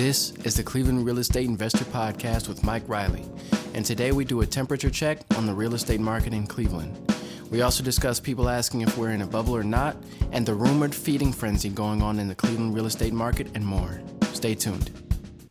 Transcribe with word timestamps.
This 0.00 0.32
is 0.44 0.56
the 0.56 0.62
Cleveland 0.62 1.04
Real 1.04 1.18
Estate 1.18 1.46
Investor 1.46 1.84
Podcast 1.84 2.48
with 2.48 2.64
Mike 2.64 2.88
Reilly, 2.88 3.22
and 3.74 3.84
today 3.84 4.12
we 4.12 4.24
do 4.24 4.40
a 4.40 4.46
temperature 4.46 4.88
check 4.88 5.18
on 5.36 5.44
the 5.44 5.52
real 5.52 5.74
estate 5.74 6.00
market 6.00 6.32
in 6.32 6.46
Cleveland. 6.46 6.96
We 7.50 7.60
also 7.60 7.84
discuss 7.84 8.18
people 8.18 8.48
asking 8.48 8.80
if 8.80 8.96
we're 8.96 9.10
in 9.10 9.20
a 9.20 9.26
bubble 9.26 9.54
or 9.54 9.62
not, 9.62 9.98
and 10.32 10.46
the 10.46 10.54
rumored 10.54 10.94
feeding 10.94 11.34
frenzy 11.34 11.68
going 11.68 12.00
on 12.00 12.18
in 12.18 12.28
the 12.28 12.34
Cleveland 12.34 12.74
real 12.74 12.86
estate 12.86 13.12
market, 13.12 13.48
and 13.54 13.66
more. 13.66 14.00
Stay 14.32 14.54
tuned. 14.54 14.90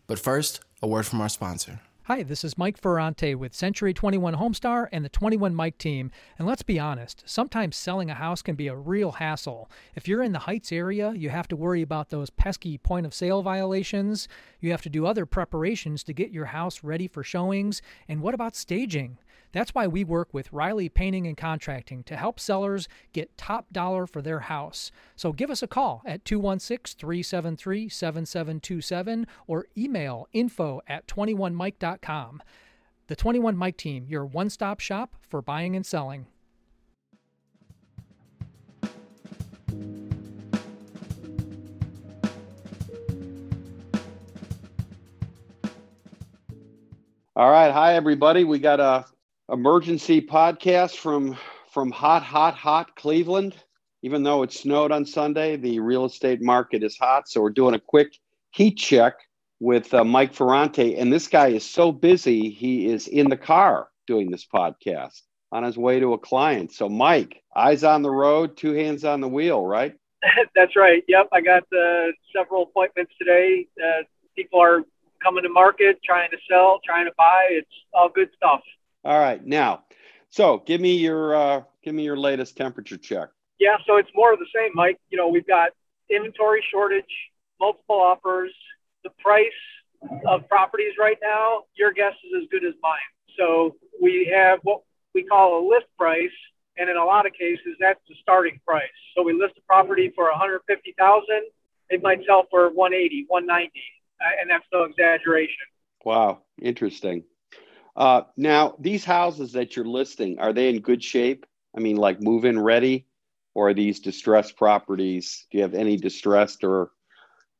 But 0.07 0.17
first, 0.17 0.61
a 0.81 0.87
word 0.87 1.05
from 1.05 1.21
our 1.21 1.29
sponsor. 1.29 1.81
Hi, 2.11 2.23
this 2.23 2.43
is 2.43 2.57
Mike 2.57 2.81
Ferrante 2.81 3.35
with 3.35 3.53
Century 3.53 3.93
21 3.93 4.33
Homestar 4.37 4.89
and 4.91 5.05
the 5.05 5.09
21 5.09 5.53
Mike 5.53 5.77
team. 5.77 6.09
And 6.39 6.47
let's 6.47 6.63
be 6.63 6.79
honest, 6.79 7.21
sometimes 7.27 7.77
selling 7.77 8.09
a 8.09 8.15
house 8.15 8.41
can 8.41 8.55
be 8.55 8.67
a 8.67 8.75
real 8.75 9.11
hassle. 9.11 9.69
If 9.93 10.07
you're 10.07 10.23
in 10.23 10.31
the 10.31 10.39
Heights 10.39 10.71
area, 10.71 11.13
you 11.15 11.29
have 11.29 11.47
to 11.49 11.55
worry 11.55 11.83
about 11.83 12.09
those 12.09 12.31
pesky 12.31 12.79
point 12.79 13.05
of 13.05 13.13
sale 13.13 13.43
violations. 13.43 14.27
You 14.59 14.71
have 14.71 14.81
to 14.81 14.89
do 14.89 15.05
other 15.05 15.27
preparations 15.27 16.03
to 16.05 16.13
get 16.13 16.31
your 16.31 16.45
house 16.45 16.83
ready 16.83 17.07
for 17.07 17.23
showings. 17.23 17.79
And 18.07 18.23
what 18.23 18.33
about 18.33 18.55
staging? 18.55 19.19
That's 19.51 19.73
why 19.73 19.87
we 19.87 20.03
work 20.03 20.29
with 20.33 20.53
Reilly 20.53 20.89
Painting 20.89 21.25
and 21.25 21.35
Contracting 21.35 22.03
to 22.03 22.15
help 22.15 22.39
sellers 22.39 22.87
get 23.13 23.37
top 23.37 23.65
dollar 23.71 24.05
for 24.05 24.21
their 24.21 24.41
house. 24.41 24.91
So 25.15 25.33
give 25.33 25.49
us 25.49 25.63
a 25.63 25.67
call 25.67 26.01
at 26.05 26.23
216 26.23 26.99
373 26.99 27.89
7727 27.89 29.27
or 29.47 29.65
email 29.77 30.27
info 30.33 30.81
at 30.87 31.07
21mike.com. 31.07 32.43
The 33.07 33.15
21 33.15 33.57
Mike 33.57 33.77
team, 33.77 34.05
your 34.07 34.23
one 34.23 34.51
stop 34.51 34.79
shop 34.79 35.15
for 35.27 35.41
buying 35.41 35.75
and 35.75 35.83
selling. 35.85 36.27
All 47.35 47.49
right, 47.49 47.71
hi 47.71 47.95
everybody. 47.95 48.43
We 48.43 48.59
got 48.59 48.79
a 48.79 49.05
emergency 49.51 50.21
podcast 50.21 50.97
from 50.97 51.37
from 51.71 51.91
hot, 51.91 52.23
hot, 52.23 52.55
hot 52.55 52.95
Cleveland. 52.95 53.55
Even 54.01 54.23
though 54.23 54.43
it 54.43 54.53
snowed 54.53 54.91
on 54.91 55.05
Sunday, 55.05 55.57
the 55.57 55.79
real 55.79 56.05
estate 56.05 56.41
market 56.41 56.83
is 56.83 56.97
hot. 56.97 57.27
So 57.27 57.41
we're 57.41 57.49
doing 57.49 57.75
a 57.75 57.79
quick 57.79 58.17
heat 58.51 58.77
check 58.77 59.15
with 59.59 59.93
uh, 59.93 60.03
Mike 60.03 60.33
Ferrante. 60.33 60.95
And 60.97 61.11
this 61.11 61.27
guy 61.27 61.49
is 61.49 61.65
so 61.65 61.91
busy, 61.91 62.49
he 62.49 62.87
is 62.87 63.07
in 63.07 63.29
the 63.29 63.37
car 63.37 63.89
doing 64.07 64.31
this 64.31 64.45
podcast 64.45 65.21
on 65.51 65.63
his 65.63 65.77
way 65.77 65.99
to 65.99 66.13
a 66.13 66.17
client. 66.17 66.71
So, 66.71 66.87
Mike, 66.87 67.43
eyes 67.55 67.83
on 67.83 68.01
the 68.01 68.09
road, 68.09 68.55
two 68.55 68.71
hands 68.71 69.03
on 69.03 69.19
the 69.19 69.27
wheel, 69.27 69.65
right? 69.65 69.95
That's 70.55 70.75
right. 70.75 71.03
Yep. 71.07 71.29
I 71.33 71.41
got 71.41 71.63
uh, 71.73 72.11
several 72.35 72.63
appointments 72.63 73.11
today. 73.19 73.67
Uh, 73.77 74.03
people 74.35 74.61
are 74.61 74.81
coming 75.21 75.43
to 75.43 75.49
market, 75.49 75.99
trying 76.03 76.31
to 76.31 76.37
sell, 76.49 76.79
trying 76.85 77.05
to 77.05 77.13
buy. 77.17 77.47
It's 77.51 77.67
all 77.93 78.09
good 78.09 78.29
stuff. 78.35 78.61
All 79.09 79.17
right. 79.17 79.43
Now, 79.43 79.85
so 80.29 80.61
give 80.67 80.79
me 80.79 80.97
your 80.97 81.35
uh, 81.35 81.63
give 81.83 81.95
me 81.95 82.03
your 82.03 82.15
latest 82.15 82.55
temperature 82.55 82.95
check. 82.95 83.29
Yeah, 83.59 83.77
so 83.87 83.97
it's 83.97 84.11
more 84.13 84.31
of 84.31 84.37
the 84.37 84.45
same, 84.55 84.69
Mike. 84.75 84.99
You 85.09 85.17
know, 85.17 85.29
we've 85.29 85.47
got 85.47 85.71
inventory 86.11 86.63
shortage, 86.71 87.09
multiple 87.59 87.99
offers, 87.99 88.51
the 89.03 89.09
price 89.17 89.49
of 90.27 90.47
properties 90.47 90.93
right 90.99 91.17
now. 91.23 91.63
Your 91.75 91.91
guess 91.91 92.13
is 92.23 92.43
as 92.43 92.47
good 92.51 92.63
as 92.63 92.75
mine. 92.83 92.99
So 93.35 93.77
we 93.99 94.31
have 94.31 94.59
what 94.61 94.83
we 95.15 95.23
call 95.23 95.59
a 95.59 95.63
list 95.67 95.87
price, 95.97 96.29
and 96.77 96.87
in 96.87 96.95
a 96.95 97.03
lot 97.03 97.25
of 97.25 97.33
cases, 97.33 97.77
that's 97.79 97.99
the 98.07 98.13
starting 98.21 98.59
price. 98.63 98.89
So 99.17 99.23
we 99.23 99.33
list 99.33 99.55
a 99.57 99.61
property 99.61 100.13
for 100.15 100.25
150,000. 100.25 101.25
It 101.89 102.03
might 102.03 102.19
sell 102.27 102.45
for 102.51 102.69
180, 102.69 103.25
190, 103.27 103.81
uh, 104.21 104.25
and 104.39 104.47
that's 104.51 104.65
no 104.71 104.83
exaggeration. 104.83 105.65
Wow, 106.05 106.43
interesting. 106.61 107.23
Uh, 107.99 108.21
now, 108.37 108.75
these 108.79 109.03
houses 109.03 109.51
that 109.51 109.75
you're 109.75 109.83
listing, 109.83 110.39
are 110.39 110.53
they 110.53 110.69
in 110.69 110.79
good 110.79 111.03
shape? 111.03 111.45
I 111.75 111.81
mean, 111.81 111.97
like 111.97 112.21
move 112.21 112.45
in 112.45 112.57
ready, 112.57 113.05
or 113.53 113.69
are 113.69 113.73
these 113.73 113.99
distressed 113.99 114.55
properties? 114.55 115.45
Do 115.51 115.57
you 115.57 115.63
have 115.63 115.73
any 115.73 115.97
distressed 115.97 116.63
or, 116.63 116.91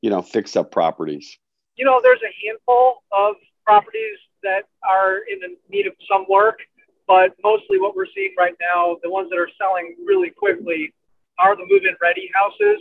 you 0.01 0.09
know, 0.09 0.21
fix 0.21 0.55
up 0.55 0.71
properties? 0.71 1.37
You 1.75 1.83
know, 1.83 1.99
there's 2.01 2.21
a 2.23 2.47
handful 2.47 3.03
of 3.11 3.35
properties 3.65 4.17
that 4.41 4.63
are 4.89 5.17
in 5.29 5.57
need 5.69 5.87
of 5.87 5.93
some 6.09 6.25
work, 6.29 6.59
but 7.05 7.35
mostly 7.43 7.77
what 7.77 7.93
we're 7.97 8.07
seeing 8.15 8.33
right 8.37 8.55
now, 8.61 8.97
the 9.03 9.09
ones 9.09 9.29
that 9.31 9.37
are 9.37 9.49
selling 9.57 9.97
really 10.05 10.29
quickly, 10.29 10.93
are 11.37 11.57
the 11.57 11.65
move 11.69 11.83
in 11.83 11.95
ready 12.01 12.31
houses. 12.33 12.79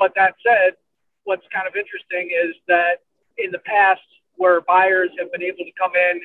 But 0.00 0.12
that 0.16 0.34
said, 0.44 0.74
what's 1.22 1.46
kind 1.54 1.68
of 1.68 1.76
interesting 1.76 2.30
is 2.34 2.56
that 2.66 3.02
in 3.36 3.52
the 3.52 3.60
past, 3.60 4.00
where 4.34 4.60
buyers 4.62 5.10
have 5.18 5.30
been 5.30 5.42
able 5.42 5.58
to 5.58 5.72
come 5.78 5.92
in 5.94 6.20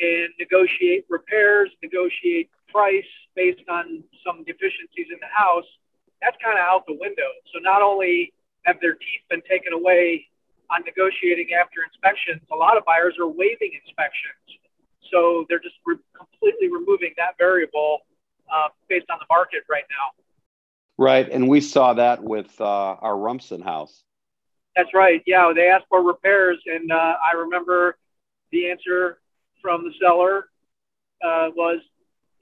and 0.00 0.32
negotiate 0.38 1.04
repairs, 1.08 1.70
negotiate 1.82 2.50
price 2.68 3.04
based 3.36 3.62
on 3.68 4.02
some 4.24 4.44
deficiencies 4.44 5.08
in 5.12 5.18
the 5.20 5.32
house, 5.32 5.66
that's 6.22 6.36
kind 6.42 6.58
of 6.58 6.64
out 6.64 6.84
the 6.86 6.96
window. 6.98 7.28
So 7.52 7.60
not 7.60 7.82
only 7.82 8.32
have 8.64 8.80
their 8.80 8.94
teeth 8.94 9.24
been 9.28 9.42
taken 9.48 9.72
away 9.72 10.26
on 10.70 10.82
negotiating 10.84 11.48
after 11.52 11.80
inspections, 11.84 12.40
a 12.52 12.56
lot 12.56 12.76
of 12.76 12.84
buyers 12.84 13.14
are 13.20 13.28
waiving 13.28 13.72
inspections. 13.84 14.40
So 15.10 15.44
they're 15.48 15.60
just 15.60 15.76
re- 15.84 15.96
completely 16.16 16.68
removing 16.68 17.12
that 17.16 17.36
variable 17.38 18.00
uh, 18.52 18.68
based 18.88 19.06
on 19.10 19.18
the 19.18 19.26
market 19.28 19.62
right 19.68 19.84
now. 19.90 20.22
Right, 20.96 21.28
and 21.30 21.48
we 21.48 21.60
saw 21.60 21.94
that 21.94 22.22
with 22.22 22.60
uh, 22.60 22.64
our 22.64 23.16
Rumson 23.16 23.62
house. 23.62 24.04
That's 24.76 24.92
right. 24.94 25.22
Yeah, 25.26 25.52
they 25.54 25.68
asked 25.68 25.86
for 25.88 26.02
repairs, 26.02 26.58
and 26.66 26.92
uh, 26.92 27.14
I 27.24 27.36
remember 27.36 27.96
the 28.52 28.70
answer 28.70 29.18
from 29.60 29.84
the 29.84 29.92
seller 30.00 30.46
uh, 31.22 31.50
was 31.54 31.80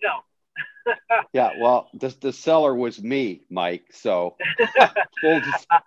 no. 0.02 0.94
yeah, 1.32 1.52
well, 1.58 1.88
the, 1.94 2.14
the 2.20 2.32
seller 2.32 2.74
was 2.74 3.02
me, 3.02 3.42
Mike. 3.50 3.86
So 3.92 4.36
full, 5.20 5.40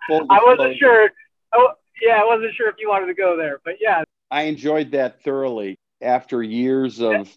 full 0.06 0.26
I 0.30 0.40
wasn't 0.44 0.78
sure. 0.78 1.10
Oh, 1.54 1.72
yeah, 2.00 2.20
I 2.20 2.24
wasn't 2.24 2.54
sure 2.54 2.68
if 2.68 2.76
you 2.78 2.88
wanted 2.88 3.06
to 3.06 3.14
go 3.14 3.36
there, 3.36 3.60
but 3.64 3.74
yeah. 3.80 4.04
I 4.30 4.42
enjoyed 4.42 4.92
that 4.92 5.22
thoroughly 5.22 5.78
after 6.00 6.42
years 6.42 7.00
of 7.00 7.36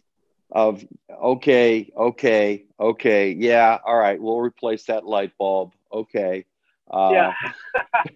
of 0.51 0.85
okay, 1.11 1.91
okay, 1.97 2.66
okay, 2.79 3.31
yeah, 3.31 3.78
all 3.85 3.97
right, 3.97 4.22
we'll 4.22 4.39
replace 4.39 4.85
that 4.85 5.05
light 5.05 5.31
bulb. 5.38 5.73
Okay. 5.91 6.45
Uh, 6.89 7.09
yeah. 7.11 7.34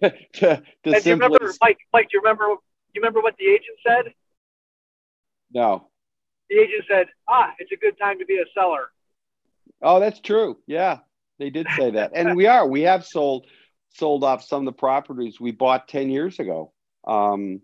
to, 0.00 0.10
to 0.32 0.62
simply... 0.84 1.02
you 1.04 1.14
remember, 1.14 1.52
Mike? 1.60 1.78
Mike, 1.92 2.08
do 2.10 2.16
you 2.16 2.20
remember? 2.20 2.44
You 2.94 3.00
remember 3.00 3.20
what 3.20 3.36
the 3.36 3.46
agent 3.46 3.78
said? 3.86 4.14
No. 5.52 5.88
The 6.48 6.56
agent 6.56 6.84
said, 6.88 7.06
"Ah, 7.28 7.52
it's 7.58 7.72
a 7.72 7.76
good 7.76 7.98
time 7.98 8.18
to 8.18 8.24
be 8.24 8.38
a 8.38 8.44
seller." 8.54 8.90
Oh, 9.82 10.00
that's 10.00 10.20
true. 10.20 10.58
Yeah, 10.66 10.98
they 11.38 11.50
did 11.50 11.66
say 11.76 11.92
that, 11.92 12.12
and 12.14 12.36
we 12.36 12.46
are. 12.46 12.66
We 12.66 12.82
have 12.82 13.04
sold 13.06 13.46
sold 13.90 14.24
off 14.24 14.44
some 14.44 14.60
of 14.60 14.66
the 14.66 14.78
properties 14.78 15.40
we 15.40 15.52
bought 15.52 15.88
ten 15.88 16.10
years 16.10 16.38
ago. 16.38 16.72
Um, 17.06 17.60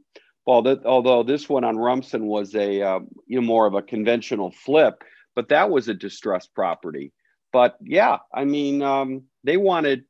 well, 0.47 0.63
that, 0.63 0.87
although 0.87 1.25
this 1.25 1.49
one 1.49 1.65
on 1.65 1.77
Rumson 1.77 2.27
was 2.27 2.55
a 2.55 2.81
uh, 2.81 3.01
you 3.27 3.41
know 3.41 3.47
more 3.47 3.67
of 3.67 3.75
a 3.75 3.83
conventional 3.83 4.53
flip, 4.53 5.03
but 5.35 5.49
that 5.49 5.71
was 5.71 5.89
a 5.89 5.95
distressed 5.95 6.55
property. 6.55 7.13
But 7.53 7.77
yeah, 7.81 8.19
I 8.33 8.45
mean, 8.45 8.83
um, 8.83 9.25
they 9.45 9.57
wanted. 9.57 10.05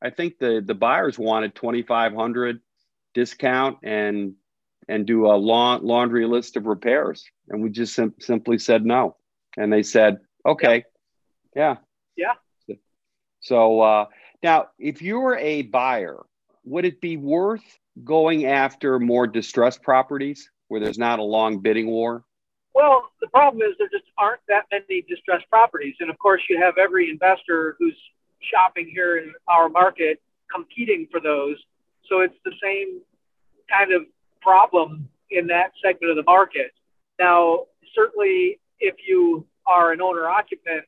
I 0.00 0.10
think 0.10 0.38
the 0.38 0.62
the 0.64 0.74
buyers 0.74 1.18
wanted 1.18 1.54
twenty 1.54 1.82
five 1.82 2.14
hundred 2.14 2.60
discount, 3.14 3.78
and 3.82 4.34
and 4.92 5.06
do 5.06 5.26
a 5.26 5.32
long, 5.34 5.82
laundry 5.82 6.26
list 6.26 6.56
of 6.56 6.66
repairs. 6.66 7.24
And 7.48 7.62
we 7.62 7.70
just 7.70 7.94
sim- 7.94 8.14
simply 8.20 8.58
said 8.58 8.84
no. 8.84 9.16
And 9.56 9.72
they 9.72 9.82
said, 9.82 10.18
okay, 10.44 10.84
yeah. 11.56 11.76
Yeah. 12.16 12.34
So 13.40 13.80
uh, 13.80 14.06
now, 14.42 14.68
if 14.78 15.00
you 15.00 15.18
were 15.18 15.38
a 15.38 15.62
buyer, 15.62 16.18
would 16.64 16.84
it 16.84 17.00
be 17.00 17.16
worth 17.16 17.64
going 18.04 18.44
after 18.44 18.98
more 18.98 19.26
distressed 19.26 19.82
properties 19.82 20.50
where 20.68 20.80
there's 20.80 20.98
not 20.98 21.18
a 21.18 21.22
long 21.22 21.60
bidding 21.60 21.86
war? 21.86 22.24
Well, 22.74 23.10
the 23.20 23.28
problem 23.28 23.62
is 23.62 23.74
there 23.78 23.88
just 23.88 24.10
aren't 24.18 24.40
that 24.48 24.66
many 24.70 25.02
distressed 25.08 25.48
properties. 25.50 25.94
And 26.00 26.10
of 26.10 26.18
course, 26.18 26.42
you 26.50 26.58
have 26.60 26.76
every 26.76 27.08
investor 27.08 27.76
who's 27.78 27.96
shopping 28.40 28.90
here 28.92 29.16
in 29.16 29.32
our 29.48 29.70
market 29.70 30.20
competing 30.54 31.08
for 31.10 31.20
those. 31.20 31.56
So 32.08 32.20
it's 32.20 32.36
the 32.44 32.52
same 32.62 33.00
kind 33.70 33.92
of 33.92 34.02
problem 34.42 35.08
in 35.30 35.46
that 35.46 35.72
segment 35.82 36.10
of 36.10 36.16
the 36.16 36.30
market. 36.30 36.72
Now, 37.18 37.66
certainly, 37.94 38.60
if 38.80 38.96
you 39.06 39.46
are 39.66 39.92
an 39.92 40.00
owner 40.02 40.28
occupant, 40.28 40.84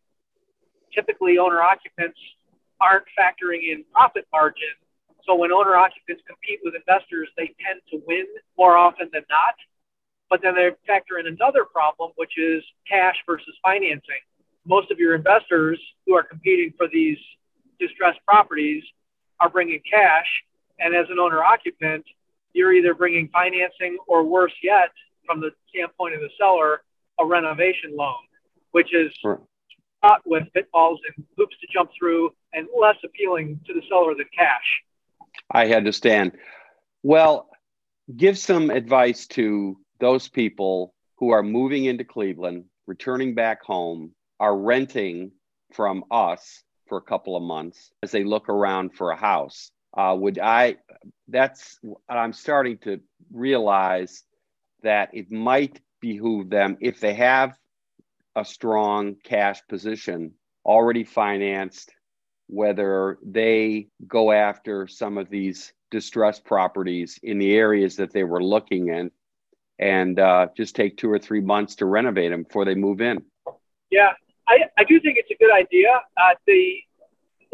typically 0.92 1.38
owner 1.38 1.62
occupants 1.62 2.18
aren't 2.80 3.04
factoring 3.18 3.72
in 3.72 3.84
profit 3.92 4.26
margin. 4.32 4.74
So 5.26 5.34
when 5.34 5.52
owner 5.52 5.76
occupants 5.76 6.22
compete 6.26 6.60
with 6.62 6.74
investors, 6.74 7.28
they 7.36 7.54
tend 7.64 7.80
to 7.90 8.02
win 8.06 8.26
more 8.58 8.76
often 8.76 9.08
than 9.12 9.22
not. 9.30 9.54
But 10.28 10.42
then 10.42 10.54
they 10.54 10.70
factor 10.86 11.18
in 11.18 11.26
another 11.26 11.64
problem, 11.64 12.12
which 12.16 12.36
is 12.36 12.62
cash 12.88 13.16
versus 13.26 13.54
financing. 13.62 14.22
Most 14.66 14.90
of 14.90 14.98
your 14.98 15.14
investors 15.14 15.78
who 16.06 16.14
are 16.14 16.22
competing 16.22 16.72
for 16.76 16.88
these 16.88 17.18
distressed 17.78 18.20
properties 18.26 18.82
are 19.40 19.48
bringing 19.48 19.80
cash. 19.90 20.26
And 20.78 20.94
as 20.94 21.06
an 21.10 21.18
owner 21.18 21.42
occupant, 21.42 22.04
you're 22.54 22.72
either 22.72 22.94
bringing 22.94 23.28
financing 23.28 23.98
or 24.06 24.24
worse 24.24 24.54
yet, 24.62 24.90
from 25.26 25.40
the 25.40 25.50
standpoint 25.68 26.14
of 26.14 26.20
the 26.20 26.30
seller, 26.38 26.82
a 27.20 27.26
renovation 27.26 27.94
loan, 27.94 28.14
which 28.70 28.94
is 28.94 29.12
fraught 29.22 30.20
with 30.24 30.44
pitfalls 30.54 31.00
and 31.16 31.26
hoops 31.36 31.56
to 31.60 31.66
jump 31.72 31.90
through 31.98 32.30
and 32.52 32.66
less 32.78 32.96
appealing 33.04 33.60
to 33.66 33.74
the 33.74 33.82
seller 33.88 34.14
than 34.14 34.26
cash. 34.36 34.82
I 35.50 35.74
understand. 35.74 36.32
Well, 37.02 37.48
give 38.16 38.38
some 38.38 38.70
advice 38.70 39.26
to 39.28 39.76
those 40.00 40.28
people 40.28 40.94
who 41.16 41.30
are 41.30 41.42
moving 41.42 41.84
into 41.84 42.04
Cleveland, 42.04 42.64
returning 42.86 43.34
back 43.34 43.62
home, 43.62 44.12
are 44.40 44.56
renting 44.56 45.32
from 45.72 46.04
us 46.10 46.62
for 46.88 46.98
a 46.98 47.02
couple 47.02 47.36
of 47.36 47.42
months 47.42 47.90
as 48.02 48.10
they 48.10 48.24
look 48.24 48.48
around 48.48 48.94
for 48.94 49.10
a 49.10 49.16
house. 49.16 49.70
Uh, 49.96 50.16
would 50.18 50.38
I? 50.38 50.76
That's 51.28 51.78
I'm 52.08 52.32
starting 52.32 52.78
to 52.78 53.00
realize 53.32 54.24
that 54.82 55.10
it 55.12 55.30
might 55.30 55.80
behoove 56.00 56.50
them 56.50 56.76
if 56.80 57.00
they 57.00 57.14
have 57.14 57.56
a 58.36 58.44
strong 58.44 59.16
cash 59.22 59.60
position 59.68 60.32
already 60.66 61.04
financed, 61.04 61.94
whether 62.48 63.18
they 63.24 63.88
go 64.06 64.32
after 64.32 64.86
some 64.86 65.18
of 65.18 65.30
these 65.30 65.72
distressed 65.90 66.44
properties 66.44 67.18
in 67.22 67.38
the 67.38 67.54
areas 67.54 67.96
that 67.96 68.12
they 68.12 68.24
were 68.24 68.42
looking 68.42 68.88
in 68.88 69.10
and 69.78 70.18
uh, 70.18 70.48
just 70.56 70.74
take 70.74 70.96
two 70.96 71.10
or 71.10 71.18
three 71.18 71.40
months 71.40 71.76
to 71.76 71.86
renovate 71.86 72.30
them 72.30 72.42
before 72.42 72.64
they 72.64 72.74
move 72.74 73.00
in. 73.00 73.22
Yeah, 73.90 74.12
I, 74.48 74.64
I 74.76 74.84
do 74.84 75.00
think 75.00 75.18
it's 75.18 75.30
a 75.30 75.36
good 75.36 75.52
idea. 75.52 76.00
Uh, 76.16 76.34
the 76.46 76.78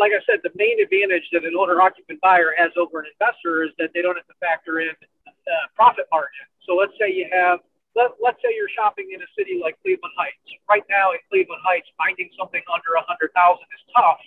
like 0.00 0.16
I 0.16 0.24
said, 0.24 0.40
the 0.42 0.50
main 0.56 0.80
advantage 0.80 1.28
that 1.36 1.44
an 1.44 1.52
owner 1.52 1.84
occupant 1.84 2.18
buyer 2.24 2.56
has 2.56 2.72
over 2.80 3.04
an 3.04 3.06
investor 3.12 3.62
is 3.68 3.70
that 3.76 3.92
they 3.92 4.00
don't 4.00 4.16
have 4.16 4.26
to 4.32 4.38
factor 4.40 4.80
in 4.80 4.88
uh, 4.88 5.66
profit 5.76 6.08
margin. 6.08 6.48
So 6.64 6.72
let's 6.74 6.96
say 6.96 7.12
you 7.12 7.28
have 7.28 7.60
let, 7.92 8.16
let's 8.22 8.40
say 8.40 8.54
you're 8.54 8.70
shopping 8.72 9.12
in 9.12 9.20
a 9.20 9.30
city 9.36 9.60
like 9.60 9.76
Cleveland 9.82 10.14
Heights. 10.16 10.40
Right 10.70 10.86
now 10.88 11.12
in 11.12 11.20
Cleveland 11.28 11.60
Heights, 11.66 11.90
finding 12.00 12.30
something 12.38 12.62
under 12.72 12.96
a 12.96 13.04
hundred 13.04 13.34
thousand 13.36 13.66
is 13.76 13.84
tough, 13.92 14.22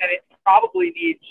and 0.00 0.08
it 0.08 0.24
probably 0.46 0.94
needs 0.96 1.22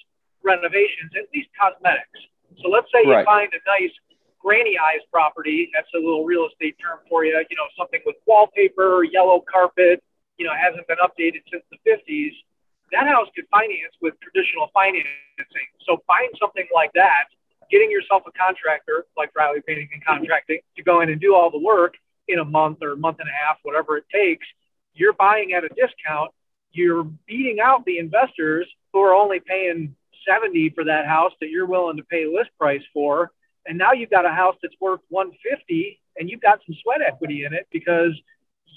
renovations, 0.43 1.15
at 1.17 1.31
least 1.33 1.49
cosmetics. 1.57 2.21
So 2.61 2.69
let's 2.69 2.91
say 2.93 3.01
right. 3.07 3.23
you 3.23 3.25
find 3.25 3.49
a 3.49 3.61
nice 3.65 3.95
granny 4.37 4.77
eyes 4.77 5.01
property. 5.09 5.71
That's 5.73 5.89
a 5.95 5.99
little 5.99 6.27
real 6.27 6.45
estate 6.45 6.75
term 6.77 7.01
for 7.09 7.25
you. 7.25 7.33
You 7.33 7.57
know, 7.57 7.67
something 7.79 8.03
with 8.05 8.19
wallpaper, 8.27 9.03
yellow 9.03 9.41
carpet. 9.47 10.03
You 10.37 10.45
know, 10.45 10.53
hasn't 10.53 10.85
been 10.85 11.01
updated 11.01 11.41
since 11.49 11.63
the 11.71 11.79
50s. 11.81 12.35
That 12.91 13.07
house 13.07 13.27
could 13.35 13.45
finance 13.51 13.93
with 14.01 14.15
traditional 14.19 14.69
financing. 14.73 15.67
So 15.85 16.01
find 16.07 16.29
something 16.39 16.67
like 16.73 16.91
that 16.93 17.27
getting 17.69 17.91
yourself 17.91 18.23
a 18.27 18.31
contractor 18.31 19.05
like 19.15 19.31
Reilly 19.35 19.61
Painting 19.65 19.89
and 19.93 20.03
Contracting 20.03 20.59
to 20.75 20.83
go 20.83 21.01
in 21.01 21.09
and 21.09 21.19
do 21.19 21.35
all 21.35 21.51
the 21.51 21.59
work 21.59 21.95
in 22.27 22.39
a 22.39 22.45
month 22.45 22.79
or 22.81 22.93
a 22.93 22.97
month 22.97 23.17
and 23.19 23.29
a 23.29 23.31
half, 23.31 23.57
whatever 23.63 23.97
it 23.97 24.05
takes, 24.13 24.47
you're 24.93 25.13
buying 25.13 25.53
at 25.53 25.63
a 25.63 25.69
discount. 25.69 26.31
You're 26.71 27.03
beating 27.25 27.59
out 27.59 27.85
the 27.85 27.97
investors 27.97 28.67
who 28.91 28.99
are 28.99 29.13
only 29.13 29.39
paying 29.39 29.95
70 30.27 30.71
for 30.71 30.83
that 30.83 31.05
house 31.05 31.31
that 31.39 31.49
you're 31.49 31.65
willing 31.65 31.97
to 31.97 32.03
pay 32.03 32.25
list 32.25 32.49
price 32.59 32.83
for. 32.93 33.31
And 33.65 33.77
now 33.77 33.93
you've 33.93 34.09
got 34.09 34.25
a 34.25 34.31
house 34.31 34.55
that's 34.61 34.75
worth 34.79 35.01
150 35.09 35.99
and 36.17 36.29
you've 36.29 36.41
got 36.41 36.59
some 36.65 36.75
sweat 36.83 37.01
equity 37.05 37.45
in 37.45 37.53
it 37.53 37.67
because 37.71 38.11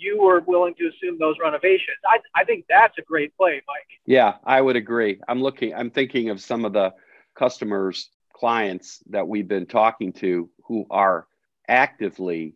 you 0.01 0.21
were 0.21 0.41
willing 0.41 0.75
to 0.75 0.89
assume 0.89 1.19
those 1.19 1.37
renovations. 1.43 1.99
I, 2.07 2.19
I 2.41 2.45
think 2.45 2.65
that's 2.69 2.97
a 2.99 3.03
great 3.03 3.37
play, 3.37 3.63
Mike. 3.69 3.87
Yeah, 4.07 4.35
I 4.45 4.61
would 4.61 4.77
agree. 4.77 5.21
I'm 5.29 5.43
looking, 5.43 5.75
I'm 5.75 5.91
thinking 5.91 6.31
of 6.31 6.41
some 6.41 6.65
of 6.65 6.73
the 6.73 6.95
customers 7.35 8.11
clients 8.33 9.03
that 9.11 9.29
we've 9.29 9.49
been 9.49 9.67
talking 9.67 10.13
to 10.15 10.49
who 10.65 10.87
are 10.91 11.27
actively 11.69 12.55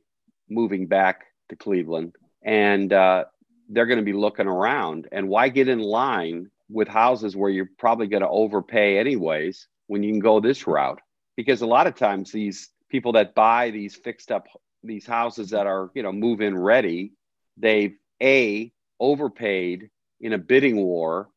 moving 0.48 0.86
back 0.86 1.24
to 1.50 1.56
Cleveland, 1.56 2.14
and 2.42 2.92
uh, 2.92 3.24
they're 3.68 3.86
going 3.86 3.98
to 3.98 4.04
be 4.04 4.14
looking 4.14 4.46
around. 4.46 5.08
And 5.12 5.28
why 5.28 5.48
get 5.50 5.68
in 5.68 5.80
line 5.80 6.50
with 6.70 6.88
houses 6.88 7.36
where 7.36 7.50
you're 7.50 7.68
probably 7.78 8.06
going 8.06 8.22
to 8.22 8.28
overpay 8.28 8.98
anyways 8.98 9.68
when 9.86 10.02
you 10.02 10.12
can 10.12 10.20
go 10.20 10.40
this 10.40 10.66
route? 10.66 11.00
Because 11.36 11.60
a 11.60 11.66
lot 11.66 11.86
of 11.86 11.96
times 11.96 12.32
these 12.32 12.70
people 12.88 13.12
that 13.12 13.34
buy 13.34 13.70
these 13.70 13.94
fixed 13.94 14.30
up 14.30 14.46
these 14.82 15.06
houses 15.06 15.50
that 15.50 15.66
are 15.66 15.90
you 15.94 16.02
know 16.02 16.12
move 16.12 16.40
in 16.40 16.56
ready, 16.56 17.12
they've 17.56 17.96
a 18.22 18.72
overpaid 19.00 19.90
in 20.20 20.32
a 20.32 20.38
bidding 20.38 20.76
war 20.76 21.28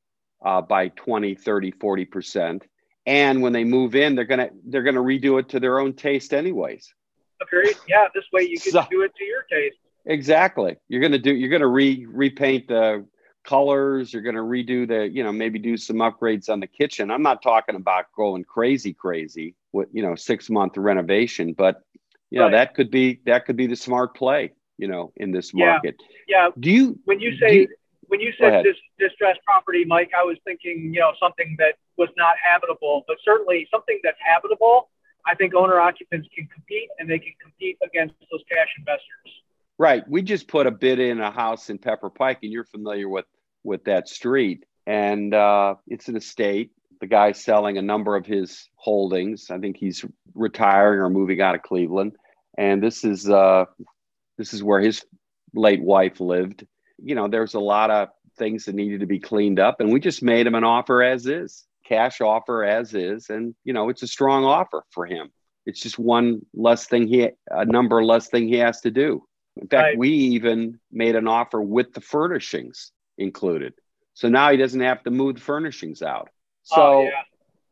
uh, 0.45 0.61
by 0.61 0.89
20 0.89 1.35
30 1.35 1.71
40 1.71 2.05
percent. 2.05 2.67
And 3.05 3.41
when 3.41 3.53
they 3.53 3.63
move 3.63 3.95
in 3.95 4.15
they're 4.15 4.25
gonna 4.25 4.49
they're 4.65 4.83
gonna 4.83 5.01
redo 5.01 5.39
it 5.39 5.49
to 5.49 5.59
their 5.59 5.79
own 5.79 5.93
taste 5.93 6.33
anyways. 6.33 6.93
Agreed. 7.41 7.75
Yeah 7.87 8.07
this 8.13 8.25
way 8.31 8.43
you 8.43 8.59
can 8.59 8.71
so, 8.71 8.85
do 8.89 9.01
it 9.01 9.13
to 9.15 9.23
your 9.23 9.43
taste. 9.43 9.77
Exactly. 10.05 10.77
You're 10.87 11.01
gonna 11.01 11.19
do 11.19 11.33
you're 11.33 11.49
gonna 11.49 11.67
re 11.67 12.05
repaint 12.07 12.67
the 12.67 13.05
colors. 13.43 14.13
You're 14.13 14.23
gonna 14.23 14.39
redo 14.39 14.87
the 14.87 15.07
you 15.07 15.23
know 15.23 15.31
maybe 15.31 15.59
do 15.59 15.77
some 15.77 15.97
upgrades 15.97 16.49
on 16.49 16.59
the 16.59 16.67
kitchen. 16.67 17.11
I'm 17.11 17.23
not 17.23 17.41
talking 17.41 17.75
about 17.75 18.05
going 18.15 18.43
crazy 18.43 18.93
crazy 18.93 19.55
with 19.73 19.89
you 19.91 20.03
know 20.03 20.15
six 20.15 20.49
month 20.49 20.77
renovation 20.77 21.53
but 21.53 21.81
you 22.29 22.39
know 22.39 22.51
that 22.51 22.73
could 22.73 22.91
be 22.91 23.21
that 23.25 23.45
could 23.45 23.55
be 23.55 23.67
the 23.67 23.75
smart 23.75 24.15
play 24.15 24.51
you 24.77 24.87
know 24.87 25.11
in 25.15 25.31
this 25.31 25.53
market 25.53 25.95
yeah, 26.27 26.49
do 26.59 26.71
you 26.71 26.99
when 27.05 27.19
you 27.19 27.37
say 27.37 27.61
you, 27.61 27.67
when 28.07 28.19
you 28.19 28.31
said 28.39 28.63
this 28.63 28.75
distressed 28.99 29.39
property 29.43 29.83
mike 29.85 30.11
i 30.17 30.23
was 30.23 30.37
thinking 30.45 30.93
you 30.93 30.99
know 30.99 31.13
something 31.19 31.55
that 31.59 31.75
was 31.97 32.09
not 32.15 32.35
habitable, 32.41 33.03
but 33.07 33.17
certainly 33.25 33.67
something 33.71 33.99
that's 34.03 34.17
habitable, 34.23 34.89
I 35.25 35.35
think 35.35 35.53
owner 35.53 35.79
occupants 35.79 36.27
can 36.33 36.47
compete 36.47 36.89
and 36.99 37.09
they 37.09 37.19
can 37.19 37.33
compete 37.41 37.77
against 37.83 38.15
those 38.31 38.41
cash 38.49 38.69
investors. 38.77 39.41
Right. 39.77 40.07
We 40.07 40.21
just 40.21 40.47
put 40.47 40.67
a 40.67 40.71
bid 40.71 40.99
in 40.99 41.19
a 41.19 41.31
house 41.31 41.69
in 41.69 41.77
Pepper 41.77 42.09
Pike, 42.09 42.39
and 42.43 42.51
you're 42.51 42.63
familiar 42.63 43.09
with 43.09 43.25
with 43.63 43.83
that 43.85 44.07
street. 44.07 44.63
And 44.85 45.33
uh, 45.33 45.75
it's 45.87 46.07
an 46.07 46.15
estate. 46.15 46.71
The 47.01 47.07
guy's 47.07 47.43
selling 47.43 47.77
a 47.77 47.81
number 47.81 48.15
of 48.15 48.25
his 48.25 48.69
holdings. 48.75 49.51
I 49.51 49.59
think 49.59 49.77
he's 49.77 50.05
retiring 50.33 50.99
or 50.99 51.09
moving 51.09 51.41
out 51.41 51.55
of 51.55 51.61
Cleveland. 51.61 52.13
And 52.57 52.81
this 52.81 53.03
is 53.03 53.29
uh, 53.29 53.65
this 54.37 54.53
is 54.53 54.63
where 54.63 54.79
his 54.79 55.03
late 55.53 55.81
wife 55.81 56.19
lived. 56.19 56.65
You 56.97 57.15
know, 57.15 57.27
there's 57.27 57.53
a 57.53 57.59
lot 57.59 57.91
of 57.91 58.09
things 58.37 58.65
that 58.65 58.75
needed 58.75 59.01
to 59.01 59.05
be 59.05 59.19
cleaned 59.19 59.59
up, 59.59 59.79
and 59.79 59.91
we 59.91 59.99
just 59.99 60.23
made 60.23 60.47
him 60.47 60.55
an 60.55 60.63
offer 60.63 61.03
as 61.03 61.25
is 61.25 61.67
cash 61.87 62.21
offer 62.21 62.63
as 62.63 62.93
is. 62.93 63.29
And, 63.29 63.55
you 63.63 63.73
know, 63.73 63.89
it's 63.89 64.03
a 64.03 64.07
strong 64.07 64.43
offer 64.43 64.83
for 64.91 65.05
him. 65.05 65.31
It's 65.65 65.79
just 65.79 65.99
one 65.99 66.45
less 66.53 66.85
thing 66.85 67.07
he, 67.07 67.29
a 67.49 67.65
number 67.65 68.03
less 68.03 68.27
thing 68.27 68.47
he 68.47 68.57
has 68.57 68.81
to 68.81 68.91
do. 68.91 69.23
In 69.59 69.67
fact, 69.67 69.83
right. 69.83 69.97
we 69.97 70.09
even 70.09 70.79
made 70.91 71.15
an 71.15 71.27
offer 71.27 71.61
with 71.61 71.93
the 71.93 72.01
furnishings 72.01 72.91
included. 73.17 73.73
So 74.13 74.29
now 74.29 74.51
he 74.51 74.57
doesn't 74.57 74.81
have 74.81 75.03
to 75.03 75.11
move 75.11 75.35
the 75.35 75.41
furnishings 75.41 76.01
out. 76.01 76.29
So 76.63 76.75
oh, 76.75 77.03
yeah. 77.03 77.23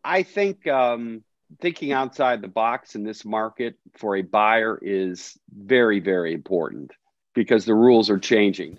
I 0.04 0.24
think 0.24 0.68
um, 0.68 1.24
thinking 1.60 1.92
outside 1.92 2.42
the 2.42 2.48
box 2.48 2.96
in 2.96 3.04
this 3.04 3.26
market 3.26 3.76
for 3.96 4.16
a 4.16 4.22
buyer 4.22 4.80
is 4.82 5.38
very, 5.56 6.00
very 6.00 6.34
important 6.34 6.92
because 7.34 7.66
the 7.66 7.74
rules 7.74 8.10
are 8.10 8.20
changing. 8.20 8.78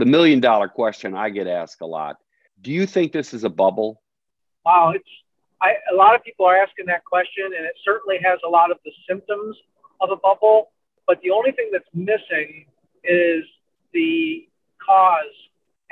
the 0.00 0.06
million 0.06 0.40
dollar 0.40 0.66
question 0.66 1.14
I 1.14 1.28
get 1.28 1.46
asked 1.46 1.82
a 1.82 1.86
lot. 1.86 2.16
Do 2.62 2.72
you 2.72 2.86
think 2.86 3.12
this 3.12 3.34
is 3.34 3.44
a 3.44 3.50
bubble? 3.50 4.02
Wow, 4.64 4.92
it's 4.96 5.08
I, 5.60 5.74
a 5.92 5.94
lot 5.94 6.14
of 6.14 6.24
people 6.24 6.46
are 6.46 6.56
asking 6.56 6.86
that 6.86 7.04
question, 7.04 7.44
and 7.44 7.66
it 7.66 7.74
certainly 7.84 8.18
has 8.24 8.38
a 8.46 8.48
lot 8.48 8.70
of 8.70 8.78
the 8.84 8.92
symptoms 9.06 9.56
of 10.00 10.10
a 10.10 10.16
bubble. 10.16 10.72
But 11.06 11.20
the 11.22 11.30
only 11.30 11.52
thing 11.52 11.68
that's 11.70 11.88
missing 11.92 12.64
is 13.04 13.44
the 13.92 14.48
cause 14.84 15.24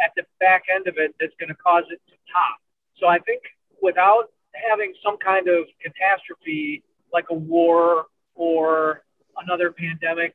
at 0.00 0.12
the 0.16 0.22
back 0.40 0.64
end 0.74 0.86
of 0.86 0.94
it 0.98 1.14
that's 1.20 1.34
going 1.38 1.48
to 1.48 1.54
cause 1.54 1.84
it 1.90 2.00
to 2.08 2.14
top. 2.32 2.58
So 2.98 3.06
I 3.06 3.18
think 3.18 3.42
without 3.82 4.30
having 4.68 4.92
some 5.04 5.16
kind 5.18 5.48
of 5.48 5.66
catastrophe 5.82 6.82
like 7.12 7.26
a 7.30 7.34
war 7.34 8.06
or 8.34 9.02
another 9.38 9.72
pandemic 9.72 10.34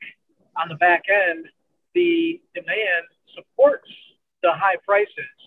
on 0.61 0.69
the 0.69 0.75
back 0.75 1.03
end, 1.09 1.45
the 1.93 2.41
demand 2.53 3.05
supports 3.35 3.89
the 4.41 4.51
high 4.51 4.77
prices. 4.85 5.37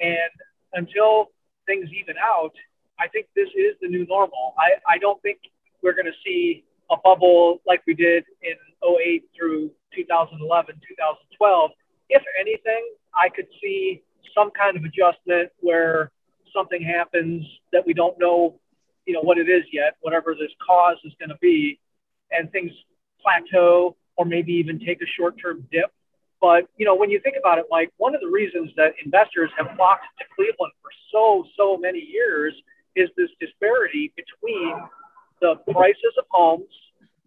And 0.00 0.32
until 0.74 1.30
things 1.66 1.88
even 1.98 2.16
out, 2.22 2.52
I 2.98 3.08
think 3.08 3.26
this 3.34 3.48
is 3.48 3.76
the 3.80 3.88
new 3.88 4.06
normal. 4.06 4.54
I, 4.58 4.94
I 4.94 4.98
don't 4.98 5.20
think 5.22 5.38
we're 5.82 5.94
going 5.94 6.06
to 6.06 6.18
see 6.24 6.64
a 6.92 6.96
bubble 7.02 7.60
like 7.66 7.82
we 7.86 7.94
did 7.94 8.24
in 8.42 8.54
08 8.84 9.24
through 9.36 9.70
2011, 9.94 10.74
2012. 10.76 11.70
If 12.10 12.22
anything, 12.38 12.92
I 13.14 13.28
could 13.28 13.46
see 13.62 14.02
some 14.34 14.50
kind 14.50 14.76
of 14.76 14.84
adjustment 14.84 15.50
where 15.60 16.10
something 16.54 16.82
happens 16.82 17.44
that 17.72 17.86
we 17.86 17.94
don't 17.94 18.18
know, 18.18 18.60
you 19.06 19.14
know, 19.14 19.22
what 19.22 19.38
it 19.38 19.48
is 19.48 19.64
yet, 19.72 19.96
whatever 20.02 20.34
this 20.34 20.52
cause 20.64 20.98
is 21.04 21.12
going 21.18 21.30
to 21.30 21.38
be, 21.40 21.80
and 22.30 22.50
things 22.52 22.70
plateau 23.22 23.96
or 24.16 24.24
maybe 24.24 24.52
even 24.52 24.78
take 24.78 25.00
a 25.00 25.06
short-term 25.16 25.66
dip 25.72 25.90
But 26.40 26.68
you 26.76 26.84
know, 26.84 26.94
when 26.94 27.10
you 27.10 27.20
think 27.20 27.36
about 27.38 27.58
it, 27.58 27.66
like 27.70 27.90
one 27.96 28.14
of 28.14 28.20
the 28.20 28.28
reasons 28.28 28.70
that 28.76 28.94
investors 29.04 29.50
have 29.56 29.68
flocked 29.76 30.04
to 30.18 30.24
Cleveland 30.34 30.72
for 30.82 30.90
so 31.12 31.44
so 31.56 31.76
many 31.76 32.00
years 32.00 32.54
is 32.96 33.08
this 33.16 33.30
disparity 33.40 34.12
between 34.16 34.74
the 35.42 35.56
prices 35.72 36.14
of 36.18 36.24
homes 36.30 36.72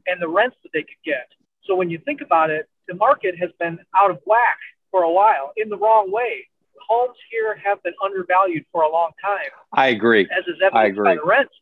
and 0.08 0.20
the 0.22 0.28
rents 0.28 0.56
that 0.64 0.70
they 0.74 0.82
could 0.82 1.04
get. 1.04 1.28
So 1.66 1.76
when 1.76 1.90
you 1.90 2.00
think 2.00 2.22
about 2.22 2.50
it, 2.50 2.68
the 2.88 2.96
market 2.96 3.38
has 3.38 3.50
been 3.60 3.78
out 3.96 4.10
of 4.10 4.20
whack 4.26 4.58
for 4.90 5.04
a 5.04 5.12
while 5.12 5.52
in 5.58 5.70
the 5.70 5.78
wrong 5.78 6.12
way. 6.12 6.48
Homes 6.88 7.18
here 7.30 7.56
have 7.64 7.82
been 7.84 7.94
undervalued 8.04 8.66
for 8.72 8.84
a 8.84 8.92
long 8.92 9.12
time. 9.24 9.52
I 9.74 9.88
agree. 9.88 10.22
As 10.22 10.46
is 10.48 10.56
evidenced 10.64 11.04
by 11.04 11.16
the 11.16 11.26
rents. 11.26 11.54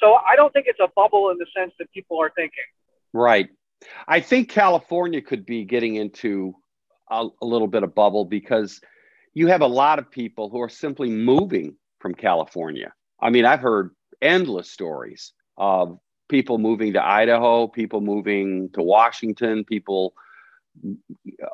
So 0.00 0.14
I 0.14 0.36
don't 0.36 0.52
think 0.52 0.66
it's 0.68 0.80
a 0.80 0.88
bubble 0.94 1.30
in 1.30 1.38
the 1.38 1.46
sense 1.56 1.72
that 1.78 1.90
people 1.92 2.20
are 2.20 2.32
thinking. 2.34 2.64
Right. 3.12 3.48
I 4.06 4.20
think 4.20 4.48
California 4.48 5.22
could 5.22 5.46
be 5.46 5.64
getting 5.64 5.96
into 5.96 6.54
a, 7.10 7.28
a 7.40 7.46
little 7.46 7.68
bit 7.68 7.82
of 7.82 7.94
bubble 7.94 8.24
because 8.24 8.80
you 9.34 9.46
have 9.46 9.60
a 9.60 9.66
lot 9.66 9.98
of 9.98 10.10
people 10.10 10.50
who 10.50 10.60
are 10.60 10.68
simply 10.68 11.08
moving 11.08 11.76
from 12.00 12.14
California. 12.14 12.92
I 13.20 13.30
mean, 13.30 13.44
I've 13.44 13.60
heard 13.60 13.94
endless 14.20 14.70
stories 14.70 15.32
of 15.62 16.00
people 16.28 16.58
moving 16.58 16.94
to 16.94 17.04
Idaho, 17.04 17.68
people 17.68 18.00
moving 18.00 18.68
to 18.70 18.82
Washington, 18.82 19.64
people 19.64 20.12